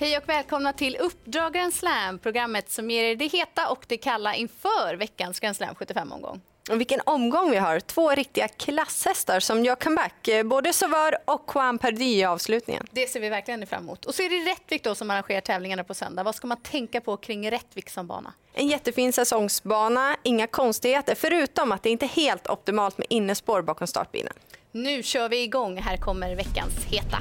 Hej 0.00 0.16
och 0.16 0.28
välkomna 0.28 0.72
till 0.72 0.96
Uppdrag 0.96 1.52
Grand 1.52 1.74
Slam, 1.74 2.18
programmet 2.18 2.70
som 2.70 2.90
ger 2.90 3.04
er 3.04 3.16
det 3.16 3.26
heta 3.26 3.70
och 3.70 3.84
det 3.88 3.96
kalla 3.96 4.34
inför 4.34 4.96
veckans 4.96 5.40
Grand 5.40 5.56
Slam 5.56 5.74
75-omgång. 5.74 6.40
Och 6.70 6.80
vilken 6.80 7.00
omgång 7.06 7.50
vi 7.50 7.56
har. 7.56 7.80
Två 7.80 8.10
riktiga 8.10 8.48
klasshästar 8.48 9.40
som 9.40 9.64
gör 9.64 9.74
comeback. 9.74 10.28
Både 10.44 10.72
Sauveur 10.72 11.16
och 11.24 11.50
Juan 11.54 11.78
Perdy 11.78 12.04
i 12.04 12.24
avslutningen. 12.24 12.86
Det 12.90 13.06
ser 13.06 13.20
vi 13.20 13.28
verkligen 13.28 13.66
fram 13.66 13.82
emot. 13.82 14.04
Och 14.04 14.14
så 14.14 14.22
är 14.22 14.28
det 14.28 14.50
Rättvik 14.50 14.84
då 14.84 14.94
som 14.94 15.10
arrangerar 15.10 15.40
tävlingarna 15.40 15.84
på 15.84 15.94
söndag. 15.94 16.22
Vad 16.22 16.34
ska 16.34 16.46
man 16.46 16.60
tänka 16.62 17.00
på 17.00 17.16
kring 17.16 17.50
Rättvik 17.50 17.90
som 17.90 18.06
bana? 18.06 18.32
En 18.52 18.68
jättefin 18.68 19.12
säsongsbana, 19.12 20.16
inga 20.22 20.46
konstigheter 20.46 21.14
förutom 21.14 21.72
att 21.72 21.82
det 21.82 21.90
inte 21.90 22.06
är 22.06 22.08
helt 22.08 22.46
optimalt 22.46 22.98
med 22.98 23.06
innespår 23.10 23.62
bakom 23.62 23.86
startbilen. 23.86 24.32
Nu 24.72 25.02
kör 25.02 25.28
vi 25.28 25.42
igång. 25.42 25.76
Här 25.76 25.96
kommer 25.96 26.36
veckans 26.36 26.84
heta. 26.84 27.18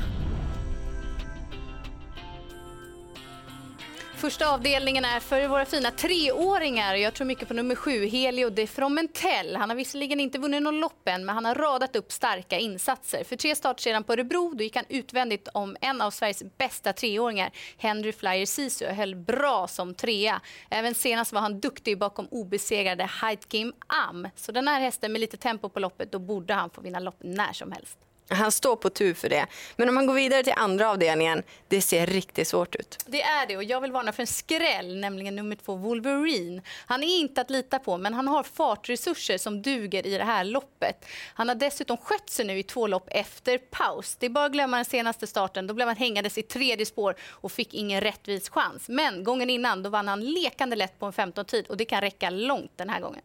Första 4.20 4.54
avdelningen 4.54 5.06
är 5.06 5.20
för 5.20 5.48
våra 5.48 5.66
fina 5.66 5.92
treåringar. 5.92 6.96
Jag 6.96 7.14
tror 7.14 7.28
mycket 7.28 7.48
på 7.48 7.54
nummer 7.54 7.76
sju, 7.76 8.08
Helio 8.08 8.50
de 8.50 8.68
Fromentel. 8.68 9.56
Han 9.56 9.70
har 9.70 9.76
visserligen 9.76 10.20
inte 10.20 10.40
vunnit 10.40 10.64
någon 10.64 10.80
lopp 10.80 11.08
än, 11.08 11.26
men 11.26 11.36
han 11.36 11.46
har 11.46 11.56
radat 11.56 11.96
upp 11.96 12.12
starka 12.12 12.60
insatser. 12.60 13.24
För 13.24 13.36
tre 13.36 13.56
starter 13.56 13.82
sedan 13.82 14.04
på 14.04 14.14
Örebro 14.14 14.54
då 14.54 14.64
gick 14.64 14.76
han 14.76 14.86
utvändigt 14.90 15.48
om 15.54 15.78
en 15.82 16.02
av 16.02 16.12
Sveriges 16.12 16.44
bästa 16.58 16.94
treåringar, 16.94 17.52
Henry 17.78 18.14
Flyer 18.14 18.46
Sisu, 18.46 18.88
och 18.88 18.96
höll 18.96 19.16
bra 19.16 19.68
som 19.68 19.94
trea. 19.94 20.42
Även 20.70 20.94
senast 20.96 21.34
var 21.34 21.42
han 21.42 21.60
duktig 21.60 22.00
bakom 22.00 22.28
obesegrade 22.32 23.10
Heitkim 23.22 23.74
Am. 23.88 24.28
Så 24.36 24.52
den 24.52 24.68
här 24.68 24.80
hästen 24.80 25.12
med 25.12 25.22
lite 25.22 25.38
tempo 25.38 25.70
på 25.70 25.80
loppet, 25.80 26.12
då 26.12 26.20
borde 26.20 26.54
han 26.54 26.70
få 26.70 26.82
vinna 26.82 27.00
lopp 27.00 27.18
när 27.20 27.54
som 27.54 27.72
helst. 27.72 28.09
Han 28.30 28.52
står 28.52 28.76
på 28.76 28.90
tur 28.90 29.14
för 29.14 29.30
det. 29.30 29.46
Men 29.76 29.90
om 29.90 29.96
man 29.96 30.06
går 30.06 30.14
vidare 30.14 30.44
till 30.44 30.54
andra 30.56 30.90
avdelningen, 30.90 31.44
det 31.68 31.82
ser 31.82 32.06
riktigt 32.06 32.48
svårt 32.48 32.76
ut. 32.76 32.98
Det 33.06 33.22
är 33.22 33.48
det 33.48 33.58
och 33.58 33.64
jag 33.64 33.82
vill 33.82 33.92
varna 33.92 34.12
för 34.12 34.24
en 34.24 34.28
skräll, 34.28 34.98
nämligen 34.98 35.36
nummer 35.36 35.56
två 35.56 35.76
Wolverine. 35.76 36.62
Han 36.86 37.04
är 37.04 37.20
inte 37.20 37.42
att 37.42 37.50
lita 37.50 37.80
på, 37.80 37.98
men 37.98 38.14
han 38.14 38.28
har 38.28 38.44
fartresurser 38.44 39.38
som 39.38 39.62
duger 39.62 40.08
i 40.08 40.18
det 40.18 40.24
här 40.24 40.44
loppet. 40.44 41.06
Han 41.34 41.48
har 41.48 41.56
dessutom 41.56 41.98
skött 41.98 42.30
sig 42.30 42.46
nu 42.46 42.60
i 42.60 42.64
två 42.64 42.88
lopp 42.88 43.08
efter 43.12 43.58
paus. 43.58 44.16
Det 44.20 44.26
är 44.26 44.30
bara 44.30 44.46
att 44.46 44.52
glömma 44.52 44.78
den 44.78 44.86
senaste 44.86 45.28
starten. 45.28 45.68
Då 45.68 45.74
blev 45.74 45.88
han 45.88 45.98
hängandes 45.98 46.38
i 46.38 46.44
tredje 46.44 46.86
spår 46.86 47.16
och 47.30 47.52
fick 47.52 47.74
ingen 47.74 48.02
rättvis 48.02 48.50
chans. 48.50 48.90
Men 48.90 49.24
gången 49.24 49.50
innan 49.50 49.84
då 49.84 49.90
vann 49.90 50.08
han 50.08 50.26
lekande 50.26 50.76
lätt 50.76 51.00
på 51.00 51.06
en 51.06 51.14
15-tid 51.14 51.66
och 51.68 51.78
det 51.78 51.86
kan 51.86 52.02
räcka 52.02 52.30
långt 52.30 52.72
den 52.76 52.90
här 52.90 53.00
gången. 53.00 53.22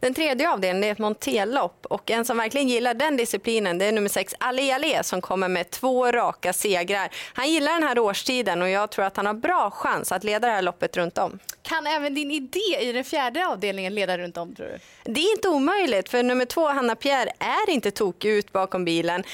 Den 0.00 0.14
tredje 0.14 0.50
avdelningen 0.50 0.88
är 0.88 0.92
ett 0.92 0.98
montellopp 0.98 1.86
och 1.86 2.10
en 2.10 2.24
som 2.24 2.36
verkligen 2.36 2.68
gillar 2.68 2.94
den 2.94 3.16
disciplinen 3.16 3.78
det 3.78 3.84
är 3.84 3.92
nummer 3.92 4.08
sex 4.08 4.34
Ali 4.40 4.72
Ali 4.72 4.98
som 5.02 5.20
kommer 5.20 5.48
med 5.48 5.70
två 5.70 6.12
raka 6.12 6.52
segrar. 6.52 7.08
Han 7.32 7.48
gillar 7.50 7.72
den 7.72 7.82
här 7.82 7.98
årstiden 7.98 8.62
och 8.62 8.68
jag 8.68 8.90
tror 8.90 9.04
att 9.04 9.16
han 9.16 9.26
har 9.26 9.34
bra 9.34 9.70
chans 9.70 10.12
att 10.12 10.24
leda 10.24 10.46
det 10.46 10.54
här 10.54 10.62
loppet 10.62 10.96
runt 10.96 11.18
om. 11.18 11.38
Kan 11.62 11.86
även 11.86 12.14
din 12.14 12.30
idé 12.30 12.78
i 12.80 12.92
den 12.92 13.04
fjärde 13.04 13.46
avdelningen 13.46 13.94
leda 13.94 14.18
runt 14.18 14.36
om 14.36 14.54
tror 14.54 14.66
du? 14.66 14.78
Det 15.12 15.20
är 15.20 15.32
inte 15.32 15.48
omöjligt 15.48 16.08
för 16.08 16.22
nummer 16.22 16.44
två 16.44 16.68
Hanna 16.68 16.96
Pierre 16.96 17.32
är 17.38 17.70
inte 17.70 17.90
tokig 17.90 18.30
ut 18.30 18.52
bakom 18.52 18.84
bilen. 18.84 19.24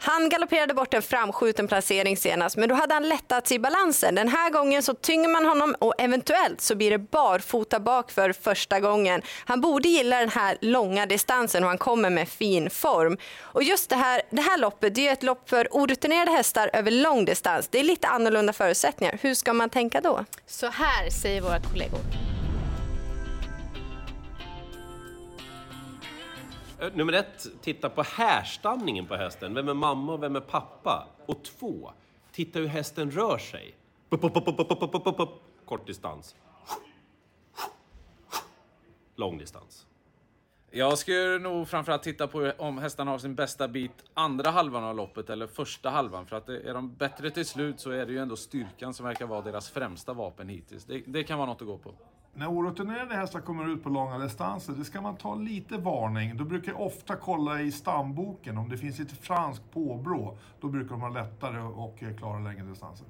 Han 0.00 0.28
galopperade 0.28 0.74
bort 0.74 0.94
en 0.94 1.02
framskjuten 1.02 1.68
placering 1.68 2.16
senast, 2.16 2.56
men 2.56 2.68
då 2.68 2.74
hade 2.74 2.94
han 2.94 3.08
lättats 3.08 3.52
i 3.52 3.58
balansen. 3.58 4.14
Den 4.14 4.28
här 4.28 4.50
gången 4.50 4.82
så 4.82 4.94
tynger 4.94 5.28
man 5.28 5.46
honom 5.46 5.74
och 5.78 5.94
eventuellt 5.98 6.60
så 6.60 6.74
blir 6.74 6.90
det 6.90 6.98
barfota 6.98 7.80
bak 7.80 8.10
för 8.10 8.32
första 8.32 8.80
gången. 8.80 9.22
Han 9.44 9.60
borde 9.60 9.88
gilla 9.88 10.20
den 10.20 10.28
här 10.28 10.58
långa 10.60 11.06
distansen 11.06 11.62
och 11.62 11.68
han 11.68 11.78
kommer 11.78 12.10
med 12.10 12.28
fin 12.28 12.70
form. 12.70 13.18
Och 13.40 13.62
just 13.62 13.90
det 13.90 13.96
här, 13.96 14.22
det 14.30 14.42
här 14.42 14.58
loppet, 14.58 14.94
det 14.94 15.08
är 15.08 15.12
ett 15.12 15.22
lopp 15.22 15.50
för 15.50 15.68
orutinerade 15.70 16.30
hästar 16.30 16.70
över 16.72 16.90
lång 16.90 17.24
distans. 17.24 17.68
Det 17.68 17.80
är 17.80 17.84
lite 17.84 18.08
annorlunda 18.08 18.52
förutsättningar. 18.52 19.18
Hur 19.22 19.34
ska 19.34 19.52
man 19.52 19.70
tänka 19.70 20.00
då? 20.00 20.24
Så 20.46 20.66
här 20.66 21.10
säger 21.10 21.40
våra 21.40 21.60
kollegor. 21.60 22.27
Eh, 26.80 26.92
nummer 26.94 27.12
ett, 27.12 27.46
titta 27.60 27.88
på 27.88 28.02
härstamningen 28.02 29.06
på 29.06 29.16
hästen. 29.16 29.54
Vem 29.54 29.68
är 29.68 29.74
mamma 29.74 30.12
och 30.12 30.22
vem 30.22 30.36
är 30.36 30.40
pappa? 30.40 31.08
Och 31.26 31.44
två, 31.44 31.92
titta 32.32 32.58
hur 32.58 32.66
hästen 32.66 33.10
rör 33.10 33.38
sig. 33.38 33.74
Kort 35.64 35.86
distans. 35.86 36.36
Lång 39.16 39.38
distans. 39.38 39.86
Jag 40.70 40.98
skulle 40.98 41.38
nog 41.38 41.68
framförallt 41.68 42.02
titta 42.02 42.26
på 42.26 42.52
om 42.58 42.78
hästarna 42.78 43.10
har 43.10 43.18
sin 43.18 43.34
bästa 43.34 43.68
bit 43.68 44.04
andra 44.14 44.50
halvan 44.50 44.84
av 44.84 44.96
loppet 44.96 45.30
eller 45.30 45.46
första 45.46 45.90
halvan. 45.90 46.26
För 46.26 46.36
att 46.36 46.48
är 46.48 46.74
de 46.74 46.94
bättre 46.94 47.30
till 47.30 47.46
slut 47.46 47.80
så 47.80 47.90
är 47.90 48.06
det 48.06 48.12
ju 48.12 48.18
ändå 48.18 48.36
styrkan 48.36 48.94
som 48.94 49.06
verkar 49.06 49.26
vara 49.26 49.42
deras 49.42 49.70
främsta 49.70 50.12
vapen 50.12 50.48
hittills. 50.48 50.84
Det, 50.84 51.02
det 51.06 51.24
kan 51.24 51.38
vara 51.38 51.48
något 51.48 51.60
att 51.60 51.66
gå 51.66 51.78
på. 51.78 51.94
När 52.38 52.50
orutinerade 52.50 53.14
hästar 53.14 53.40
kommer 53.40 53.68
ut 53.68 53.82
på 53.82 53.88
långa 53.88 54.18
distanser, 54.18 54.72
det 54.78 54.84
ska 54.84 55.00
man 55.00 55.16
ta 55.16 55.34
lite 55.34 55.76
varning. 55.78 56.36
Då 56.36 56.44
brukar 56.44 56.72
jag 56.72 56.80
ofta 56.80 57.16
kolla 57.16 57.60
i 57.60 57.72
stamboken, 57.72 58.58
om 58.58 58.68
det 58.68 58.76
finns 58.76 59.00
ett 59.00 59.12
franskt 59.12 59.70
påbrå, 59.72 60.36
då 60.60 60.68
brukar 60.68 60.90
de 60.90 61.00
ha 61.00 61.08
lättare 61.08 61.60
och 61.60 62.02
klara 62.18 62.38
längre 62.38 62.64
distanser. 62.64 63.06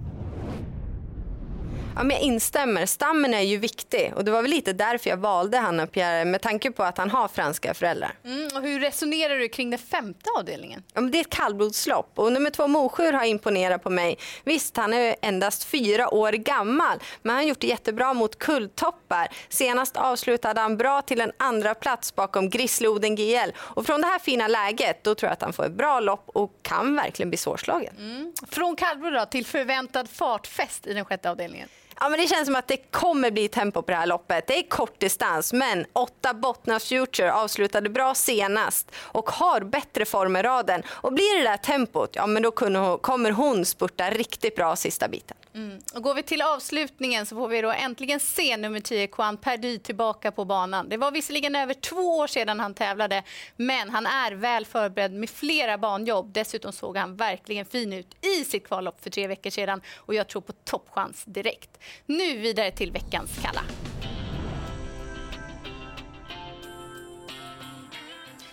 Ja, 1.99 2.05
men 2.05 2.17
jag 2.17 2.25
instämmer. 2.25 2.87
Stammen 2.87 3.35
är 3.35 3.41
ju 3.41 3.59
viktig 3.59 4.13
och 4.17 4.25
det 4.25 4.31
var 4.31 4.43
väl 4.43 4.51
lite 4.51 4.73
därför 4.73 5.11
jag 5.11 5.17
valde 5.17 5.59
Hanna 5.59 5.87
Pierre 5.87 6.25
med 6.25 6.41
tanke 6.41 6.71
på 6.71 6.83
att 6.83 6.99
han 6.99 7.11
har 7.11 7.29
franska 7.29 7.75
föräldrar. 7.75 8.15
Mm, 8.25 8.49
och 8.55 8.63
hur 8.63 8.81
resonerar 8.81 9.39
du 9.39 9.49
kring 9.49 9.71
den 9.71 9.79
femte 9.79 10.31
avdelningen? 10.39 10.83
Ja, 10.95 11.01
det 11.01 11.19
är 11.19 11.21
ett 11.21 11.31
kallblodslopp 11.31 12.13
och 12.15 12.33
nummer 12.33 12.51
två 12.51 12.67
Mosjur 12.67 13.13
har 13.13 13.25
imponerat 13.25 13.83
på 13.83 13.91
mig. 13.91 14.19
Visst, 14.45 14.77
han 14.77 14.93
är 14.93 15.17
endast 15.23 15.65
fyra 15.65 16.15
år 16.15 16.33
gammal, 16.33 16.99
men 17.23 17.31
han 17.31 17.43
har 17.43 17.49
gjort 17.49 17.61
det 17.61 17.67
jättebra 17.67 18.15
mot 18.15 18.39
kulltoppar. 18.39 19.29
Senast 19.49 19.97
avslutade 19.97 20.61
han 20.61 20.77
bra 20.77 21.03
till 21.03 21.21
en 21.21 21.33
andra 21.37 21.75
plats 21.75 22.15
bakom 22.15 22.51
Grissloden 22.51 23.17
GL 23.17 23.51
och 23.59 23.87
från 23.87 24.01
det 24.01 24.07
här 24.07 24.19
fina 24.19 24.49
läget 24.49 25.05
då 25.05 25.15
tror 25.15 25.29
jag 25.29 25.33
att 25.33 25.43
han 25.43 25.53
får 25.53 25.65
ett 25.65 25.73
bra 25.73 26.01
lopp 26.01 26.29
och 26.35 26.53
kan 26.63 26.97
verkligen 26.97 27.31
bli 27.31 27.37
svårslagen. 27.37 27.95
Mm. 27.99 28.33
Från 28.51 28.77
kallblod 28.77 29.31
till 29.31 29.47
förväntad 29.47 30.11
fartfest 30.11 30.87
i 30.87 30.95
den 30.95 31.05
sjätte 31.05 31.31
avdelningen. 31.31 31.58
Ja, 32.01 32.09
men 32.09 32.21
det 32.21 32.27
känns 32.27 32.47
som 32.47 32.57
att 32.57 32.69
det 32.69 32.77
kommer 32.77 33.31
bli 33.31 33.49
tempo 33.49 33.83
på 33.83 33.91
det 33.91 33.97
här 33.97 34.07
loppet. 34.07 34.47
Det 34.47 34.59
är 34.59 34.63
kort 34.69 35.01
distans, 35.01 35.53
men 35.53 35.87
åtta 35.93 36.35
Bottnas 36.35 36.85
Future 36.85 37.33
avslutade 37.33 37.89
bra 37.89 38.15
senast 38.15 38.91
och 38.97 39.31
har 39.31 39.61
bättre 39.61 40.05
form 40.05 40.37
i 40.37 40.43
raden. 40.43 40.83
Och 40.89 41.13
blir 41.13 41.39
det 41.39 41.51
där 41.51 41.57
tempot, 41.57 42.11
ja 42.13 42.27
men 42.27 42.43
då 42.43 42.51
kommer 42.99 43.31
hon 43.31 43.65
spurta 43.65 44.11
riktigt 44.11 44.57
bra 44.57 44.77
sista 44.77 45.09
biten. 45.09 45.37
Mm. 45.59 45.79
Och 45.95 46.03
går 46.03 46.15
vi 46.15 46.23
till 46.23 46.43
avslutningen 46.43 47.27
så 47.27 47.37
får 47.37 47.49
vi 47.49 47.63
då 47.63 47.71
äntligen 47.73 48.21
se 48.21 48.57
nummer 48.57 48.81
10, 48.81 49.09
Juan 49.19 49.37
Perdy, 49.37 49.79
tillbaka 49.79 50.33
på 50.33 50.45
banan. 50.45 50.89
Det 50.89 50.97
var 50.97 51.11
visserligen 51.11 51.57
över 51.57 51.75
två 51.75 52.19
år 52.19 52.27
sedan 52.27 52.61
han 52.61 52.75
tävlade, 52.75 53.23
men 53.57 53.91
han 53.91 54.07
är 54.07 54.33
väl 54.33 54.67
förberedd 54.67 55.13
med 55.13 55.31
flera 55.31 55.79
banjobb. 55.79 56.33
Dessutom 56.33 56.73
såg 56.73 56.97
han 56.97 57.17
verkligen 57.17 57.65
fin 57.65 57.93
ut 57.93 58.25
i 58.25 58.45
sitt 58.45 58.67
kvallopp 58.67 59.03
för 59.03 59.11
tre 59.11 59.27
veckor 59.27 59.51
sedan 59.51 59.81
och 59.97 60.15
jag 60.15 60.29
tror 60.29 60.43
på 60.43 60.53
toppchans 60.53 61.25
direkt. 61.25 61.79
Nu 62.07 62.37
vidare 62.37 62.71
till 62.71 62.93
veckans 62.93 63.31
kalla. 63.43 63.61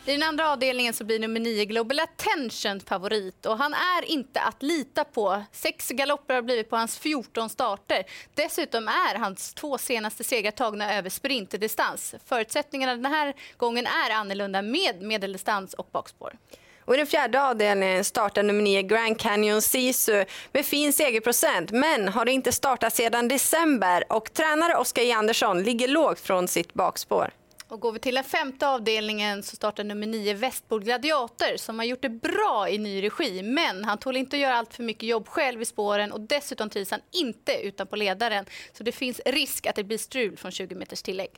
I 0.07 0.11
den 0.11 0.23
andra 0.23 0.51
avdelningen 0.51 0.93
så 0.93 1.03
blir 1.03 1.19
nummer 1.19 1.39
9 1.39 1.65
Global 1.65 1.99
Attention 1.99 2.79
favorit 2.79 3.45
och 3.45 3.57
han 3.57 3.73
är 3.73 4.05
inte 4.05 4.41
att 4.41 4.63
lita 4.63 5.03
på. 5.03 5.43
Sex 5.51 5.89
galopper 5.89 6.33
har 6.33 6.41
blivit 6.41 6.69
på 6.69 6.75
hans 6.75 6.99
14 6.99 7.49
starter. 7.49 8.03
Dessutom 8.33 8.87
är 8.87 9.15
hans 9.19 9.53
två 9.53 9.77
senaste 9.77 10.23
segrar 10.23 10.51
tagna 10.51 10.97
över 10.97 11.09
sprintdistans. 11.09 12.15
Förutsättningarna 12.25 12.95
den 12.95 13.05
här 13.05 13.33
gången 13.57 13.85
är 13.85 14.09
annorlunda 14.09 14.61
med 14.61 15.01
medeldistans 15.01 15.73
och 15.73 15.87
bakspår. 15.91 16.33
Och 16.79 16.93
I 16.93 16.97
den 16.97 17.07
fjärde 17.07 17.43
avdelningen 17.43 18.03
startar 18.03 18.43
nummer 18.43 18.63
9 18.63 18.81
Grand 18.81 19.19
Canyon 19.19 19.61
Sisu 19.61 20.25
med 20.51 20.65
fin 20.65 20.93
segerprocent 20.93 21.71
men 21.71 22.07
har 22.07 22.29
inte 22.29 22.51
startat 22.51 22.95
sedan 22.95 23.27
december 23.27 24.03
och 24.09 24.33
tränare 24.33 24.75
Oskar 24.75 25.03
J 25.03 25.11
Andersson 25.11 25.63
ligger 25.63 25.87
lågt 25.87 26.19
från 26.19 26.47
sitt 26.47 26.73
bakspår. 26.73 27.31
Och 27.75 27.81
går 27.81 27.91
vi 27.91 27.99
till 27.99 28.15
den 28.15 28.23
femte 28.23 28.67
avdelningen 28.67 29.43
så 29.43 29.55
startar 29.55 29.83
nummer 29.83 30.07
9 30.07 30.33
Västbol 30.33 30.83
Gladiator 30.83 31.57
som 31.57 31.79
har 31.79 31.85
gjort 31.85 32.01
det 32.01 32.09
bra 32.09 32.69
i 32.69 32.77
ny 32.77 33.03
regi. 33.03 33.43
Men 33.43 33.85
han 33.85 33.97
tål 33.97 34.17
inte 34.17 34.35
att 34.35 34.41
göra 34.41 34.55
allt 34.55 34.73
för 34.73 34.83
mycket 34.83 35.09
jobb 35.09 35.27
själv 35.27 35.61
i 35.61 35.65
spåren 35.65 36.11
och 36.11 36.21
dessutom 36.21 36.69
trivs 36.69 36.91
han 36.91 36.99
inte 37.11 37.61
utan 37.63 37.87
på 37.87 37.95
ledaren. 37.95 38.45
Så 38.73 38.83
det 38.83 38.91
finns 38.91 39.21
risk 39.25 39.65
att 39.65 39.75
det 39.75 39.83
blir 39.83 39.97
strul 39.97 40.37
från 40.37 40.51
20 40.51 40.75
meters 40.75 41.01
tillägg. 41.01 41.29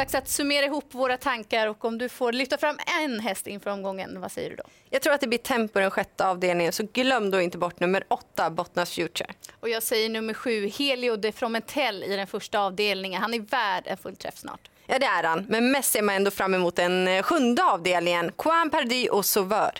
Dags 0.00 0.14
att 0.14 0.28
summera 0.28 0.66
ihop 0.66 0.94
våra 0.94 1.16
tankar 1.16 1.66
och 1.66 1.84
om 1.84 1.98
du 1.98 2.08
får 2.08 2.32
lyfta 2.32 2.58
fram 2.58 2.78
en 3.02 3.20
häst 3.20 3.46
inför 3.46 3.70
omgången, 3.70 4.20
vad 4.20 4.32
säger 4.32 4.50
du 4.50 4.56
då? 4.56 4.62
Jag 4.90 5.02
tror 5.02 5.12
att 5.12 5.20
det 5.20 5.26
blir 5.26 5.38
tempo 5.38 5.80
den 5.80 5.90
sjätte 5.90 6.26
avdelningen, 6.26 6.72
så 6.72 6.86
glöm 6.92 7.30
då 7.30 7.40
inte 7.40 7.58
bort 7.58 7.80
nummer 7.80 8.04
åtta, 8.08 8.50
Bottnas 8.50 8.90
Future. 8.90 9.26
Och 9.60 9.68
jag 9.68 9.82
säger 9.82 10.08
nummer 10.08 10.34
sju, 10.34 10.68
Helio 10.68 11.16
de 11.16 11.32
Fromentel 11.32 12.04
i 12.04 12.16
den 12.16 12.26
första 12.26 12.60
avdelningen. 12.60 13.22
Han 13.22 13.34
är 13.34 13.40
värd 13.40 13.82
en 13.86 13.96
full 13.96 14.16
träff 14.16 14.36
snart. 14.36 14.70
Ja, 14.86 14.98
det 14.98 15.06
är 15.06 15.22
han. 15.22 15.46
Men 15.48 15.70
mest 15.70 15.92
ser 15.92 16.02
man 16.02 16.14
ändå 16.14 16.30
fram 16.30 16.54
emot 16.54 16.76
den 16.76 17.08
eh, 17.08 17.22
sjunde 17.22 17.64
avdelningen. 17.64 18.32
Juan 18.44 18.70
Perdy 18.70 19.08
och 19.08 19.26
Sauveur. 19.26 19.72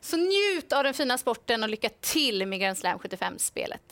Så 0.00 0.16
njut 0.16 0.72
av 0.72 0.84
den 0.84 0.94
fina 0.94 1.18
sporten 1.18 1.62
och 1.62 1.68
lycka 1.68 1.88
till 2.00 2.46
med 2.46 2.60
Grand 2.60 2.78
Slam 2.78 2.98
75-spelet. 2.98 3.82